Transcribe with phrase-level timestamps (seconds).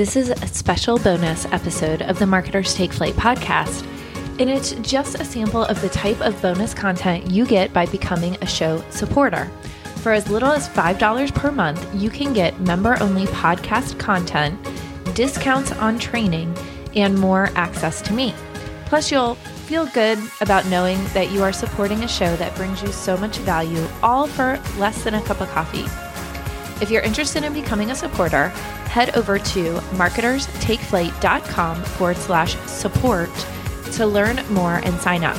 [0.00, 3.84] This is a special bonus episode of the Marketers Take Flight podcast,
[4.40, 8.38] and it's just a sample of the type of bonus content you get by becoming
[8.40, 9.50] a show supporter.
[9.96, 14.58] For as little as $5 per month, you can get member only podcast content,
[15.14, 16.56] discounts on training,
[16.96, 18.34] and more access to me.
[18.86, 22.90] Plus, you'll feel good about knowing that you are supporting a show that brings you
[22.90, 25.84] so much value, all for less than a cup of coffee.
[26.80, 28.48] If you're interested in becoming a supporter,
[28.88, 33.28] head over to marketerstakeflight.com forward slash support
[33.92, 35.36] to learn more and sign up.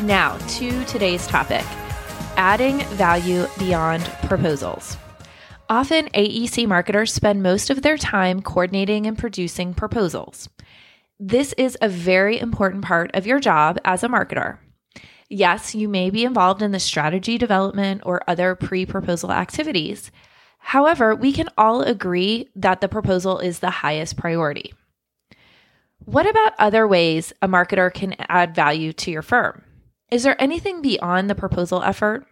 [0.00, 1.64] Now, to today's topic
[2.36, 4.96] adding value beyond proposals.
[5.68, 10.48] Often, AEC marketers spend most of their time coordinating and producing proposals.
[11.20, 14.58] This is a very important part of your job as a marketer.
[15.34, 20.12] Yes, you may be involved in the strategy development or other pre proposal activities.
[20.58, 24.72] However, we can all agree that the proposal is the highest priority.
[26.04, 29.64] What about other ways a marketer can add value to your firm?
[30.08, 32.24] Is there anything beyond the proposal effort?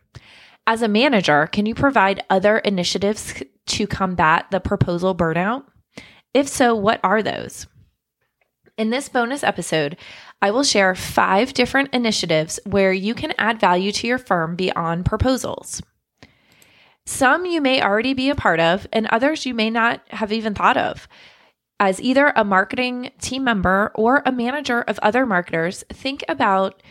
[0.65, 3.35] As a manager, can you provide other initiatives
[3.67, 5.65] to combat the proposal burnout?
[6.33, 7.67] If so, what are those?
[8.79, 9.97] In this bonus episode,
[10.43, 15.07] I will share five different initiatives where you can add value to your firm beyond
[15.07, 15.81] proposals.
[17.07, 20.55] Some you may already be a part of, and others you may not have even
[20.55, 21.07] thought of.
[21.79, 26.83] As either a marketing team member or a manager of other marketers, think about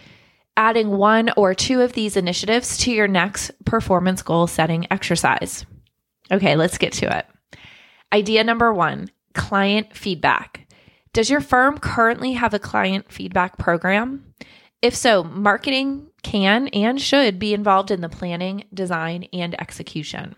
[0.56, 5.66] adding one or two of these initiatives to your next performance goal setting exercise.
[6.32, 7.26] Okay, let's get to it.
[8.14, 10.61] Idea number one client feedback.
[11.14, 14.34] Does your firm currently have a client feedback program?
[14.82, 20.36] If so, marketing can and should be involved in the planning, design, and execution.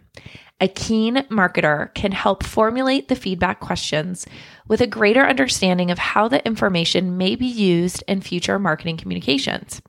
[0.60, 4.26] A keen marketer can help formulate the feedback questions
[4.68, 9.80] with a greater understanding of how the information may be used in future marketing communications.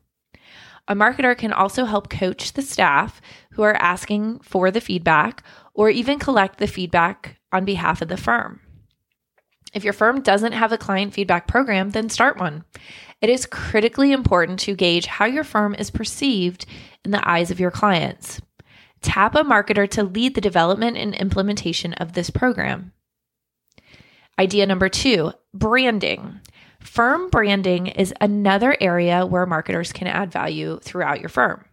[0.87, 3.22] A marketer can also help coach the staff
[3.53, 8.19] who are asking for the feedback or even collect the feedback on behalf of the
[8.19, 8.61] firm.
[9.73, 12.65] If your firm doesn't have a client feedback program, then start one.
[13.21, 16.67] It is critically important to gauge how your firm is perceived
[17.05, 18.41] in the eyes of your clients.
[19.01, 22.93] Tap a marketer to lead the development and implementation of this program.
[24.39, 26.41] Idea number two branding.
[26.81, 31.65] Firm branding is another area where marketers can add value throughout your firm.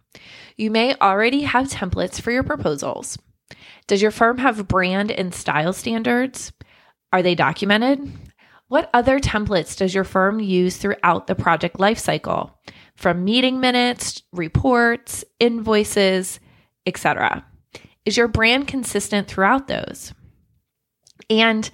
[0.56, 3.18] You may already have templates for your proposals.
[3.88, 6.52] Does your firm have brand and style standards?
[7.14, 8.12] Are they documented?
[8.68, 12.52] What other templates does your firm use throughout the project lifecycle?
[12.96, 16.40] From meeting minutes, reports, invoices,
[16.86, 17.46] etc.
[18.06, 20.14] Is your brand consistent throughout those?
[21.30, 21.70] And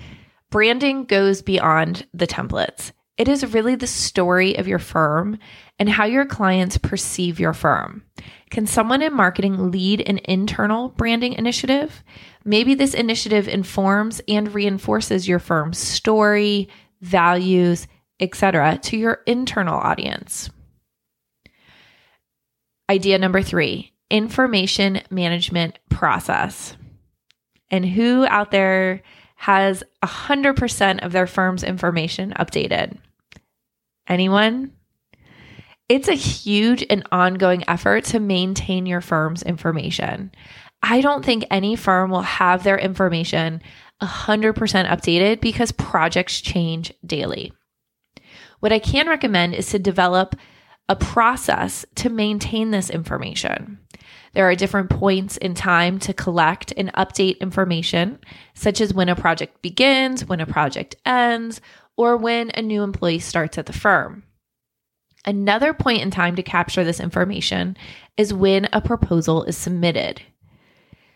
[0.50, 2.92] branding goes beyond the templates.
[3.18, 5.40] It is really the story of your firm
[5.80, 8.04] and how your clients perceive your firm.
[8.52, 12.04] Can someone in marketing lead an internal branding initiative?
[12.46, 16.70] Maybe this initiative informs and reinforces your firm's story,
[17.02, 17.88] values,
[18.20, 18.78] etc.
[18.84, 20.50] to your internal audience.
[22.90, 26.78] Idea number 3, information management process.
[27.70, 29.02] And who out there
[29.36, 32.98] has 100% of their firm's information updated?
[34.07, 34.73] Anyone?
[35.90, 40.31] It's a huge and ongoing effort to maintain your firm's information.
[40.84, 43.62] I don't think any firm will have their information
[44.01, 47.53] 100% updated because projects change daily.
[48.59, 50.35] What I can recommend is to develop
[50.89, 53.79] a process to maintain this information.
[54.34, 58.19] There are different points in time to collect and update information,
[58.53, 61.59] such as when a project begins, when a project ends,
[61.97, 64.24] or when a new employee starts at the firm.
[65.25, 67.75] Another point in time to capture this information
[68.16, 70.22] is when a proposal is submitted.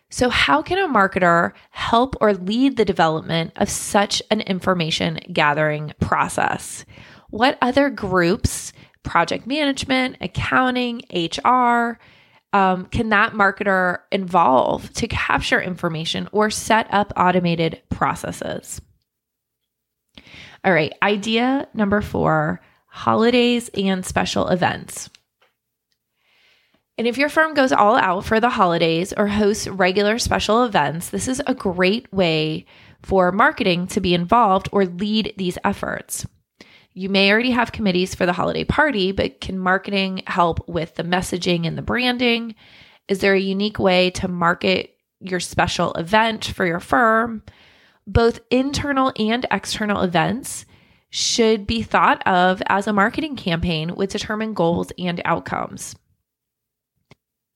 [0.09, 5.94] So, how can a marketer help or lead the development of such an information gathering
[6.02, 6.84] process?
[7.29, 8.73] What other groups,
[9.03, 11.97] project management, accounting, HR,
[12.52, 18.82] um, can that marketer involve to capture information or set up automated processes?
[20.63, 25.09] All right, idea number four holidays and special events.
[26.97, 31.09] And if your firm goes all out for the holidays or hosts regular special events,
[31.09, 32.66] this is a great way
[33.02, 36.28] for marketing to be involved or lead these efforts.
[36.93, 41.03] You may already have committees for the holiday party, but can marketing help with the
[41.03, 42.53] messaging and the branding?
[43.08, 47.41] Is there a unique way to market your special event for your firm?
[48.08, 50.66] Both internal and external events
[51.09, 55.96] should be thought of as a marketing campaign with determined goals and outcomes.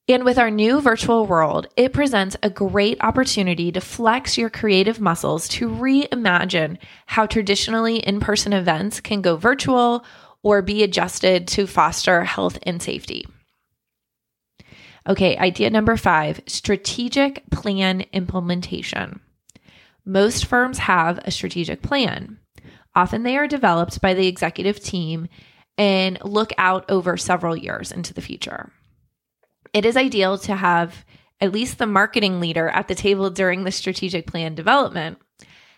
[0.08, 5.00] And with our new virtual world, it presents a great opportunity to flex your creative
[5.00, 10.04] muscles to reimagine how traditionally in person events can go virtual
[10.44, 13.26] or be adjusted to foster health and safety.
[15.08, 19.20] Okay, idea number five strategic plan implementation.
[20.06, 22.38] Most firms have a strategic plan.
[22.94, 25.28] Often they are developed by the executive team
[25.76, 28.72] and look out over several years into the future.
[29.72, 31.04] It is ideal to have
[31.40, 35.18] at least the marketing leader at the table during the strategic plan development.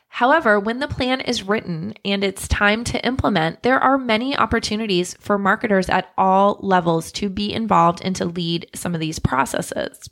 [0.08, 5.14] However, when the plan is written and it's time to implement, there are many opportunities
[5.20, 10.08] for marketers at all levels to be involved and to lead some of these processes.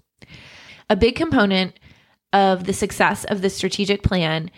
[0.91, 1.79] A big component
[2.37, 4.51] of the success of the strategic plan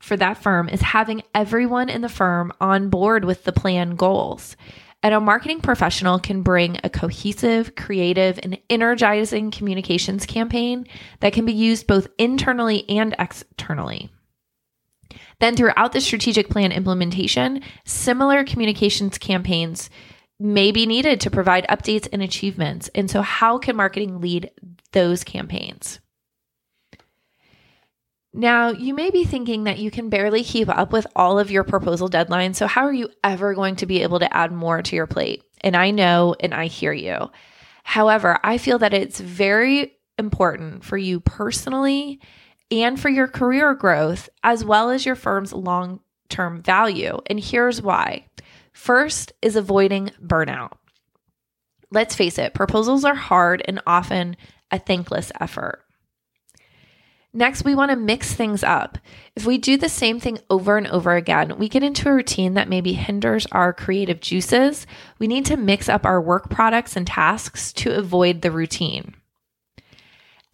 [0.00, 4.56] for that firm is having everyone in the firm on board with the plan goals.
[5.04, 10.88] And a marketing professional can bring a cohesive, creative, and energizing communications campaign
[11.20, 14.10] that can be used both internally and externally.
[15.38, 19.90] Then, throughout the strategic plan implementation, similar communications campaigns
[20.40, 22.88] may be needed to provide updates and achievements.
[22.96, 24.50] And so, how can marketing lead
[24.90, 26.00] those campaigns?
[28.34, 31.64] Now, you may be thinking that you can barely keep up with all of your
[31.64, 32.56] proposal deadlines.
[32.56, 35.42] So, how are you ever going to be able to add more to your plate?
[35.60, 37.30] And I know and I hear you.
[37.84, 42.20] However, I feel that it's very important for you personally
[42.70, 46.00] and for your career growth, as well as your firm's long
[46.30, 47.18] term value.
[47.26, 48.26] And here's why
[48.72, 50.72] first is avoiding burnout.
[51.90, 54.38] Let's face it, proposals are hard and often
[54.70, 55.84] a thankless effort.
[57.34, 58.98] Next, we want to mix things up.
[59.34, 62.54] If we do the same thing over and over again, we get into a routine
[62.54, 64.86] that maybe hinders our creative juices.
[65.18, 69.14] We need to mix up our work products and tasks to avoid the routine.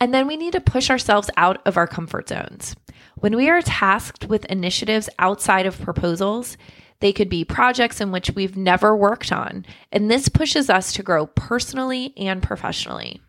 [0.01, 2.77] And then we need to push ourselves out of our comfort zones.
[3.17, 6.57] When we are tasked with initiatives outside of proposals,
[7.01, 11.03] they could be projects in which we've never worked on, and this pushes us to
[11.03, 13.21] grow personally and professionally.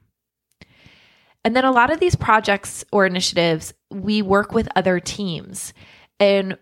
[1.43, 5.73] And then a lot of these projects or initiatives, we work with other teams.
[6.19, 6.57] And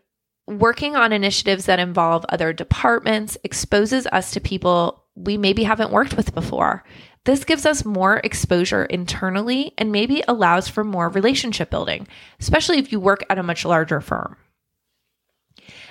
[0.48, 6.16] working on initiatives that involve other departments exposes us to people we maybe haven't worked
[6.16, 6.84] with before.
[7.26, 12.08] This gives us more exposure internally and maybe allows for more relationship building,
[12.40, 14.38] especially if you work at a much larger firm.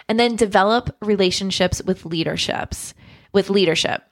[0.09, 2.95] And then develop relationships with leaderships,
[3.33, 4.03] with leadership.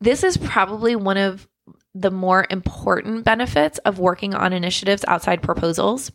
[0.00, 1.46] This is probably one of
[1.94, 6.12] the more important benefits of working on initiatives outside proposals.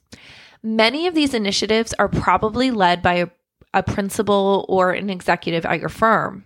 [0.64, 3.28] Many of these initiatives are probably led by a,
[3.74, 6.46] a principal or an executive at your firm.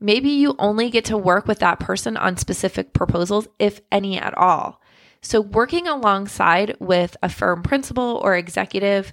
[0.00, 4.36] Maybe you only get to work with that person on specific proposals, if any at
[4.36, 4.80] all.
[5.22, 9.12] So, working alongside with a firm principal or executive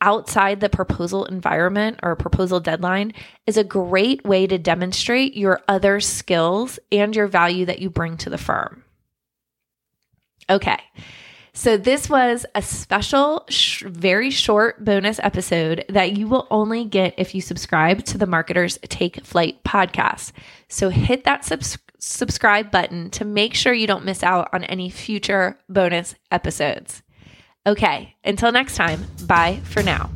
[0.00, 3.12] outside the proposal environment or proposal deadline
[3.46, 8.16] is a great way to demonstrate your other skills and your value that you bring
[8.16, 8.81] to the firm.
[10.52, 10.78] Okay.
[11.54, 17.14] So, this was a special, sh- very short bonus episode that you will only get
[17.18, 20.32] if you subscribe to the Marketers Take Flight podcast.
[20.68, 24.88] So, hit that subs- subscribe button to make sure you don't miss out on any
[24.88, 27.02] future bonus episodes.
[27.66, 30.10] Okay, until next time, bye for now.